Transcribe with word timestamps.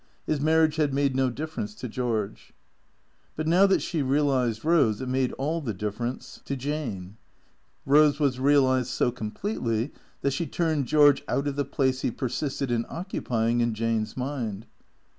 His 0.25 0.41
marriage 0.41 0.77
had 0.77 0.95
made 0.95 1.15
no 1.15 1.29
difference 1.29 1.75
to 1.75 1.87
George. 1.87 2.53
But 3.35 3.47
now 3.47 3.67
that 3.67 3.83
she 3.83 4.01
realized 4.01 4.63
Eose, 4.63 4.99
it 4.99 5.07
made 5.07 5.31
all 5.33 5.61
the 5.61 5.75
difference 5.75 6.41
to 6.45 6.55
Jane. 6.55 7.17
Eose 7.87 8.19
was 8.19 8.39
realized 8.39 8.87
so 8.89 9.11
completely 9.11 9.91
that 10.21 10.31
she 10.33 10.47
turned 10.47 10.87
George 10.87 11.21
out 11.27 11.47
of 11.47 11.55
the 11.55 11.65
place 11.65 12.01
he 12.01 12.09
persisted 12.09 12.71
in 12.71 12.87
occupying 12.89 13.59
in 13.61 13.75
Jane's 13.75 14.17
mind. 14.17 14.65